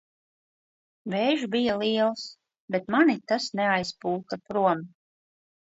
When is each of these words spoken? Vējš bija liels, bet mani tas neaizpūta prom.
Vējš 1.13 1.43
bija 1.57 1.75
liels, 1.83 2.25
bet 2.77 2.91
mani 2.97 3.17
tas 3.35 3.47
neaizpūta 3.63 4.43
prom. 4.51 4.85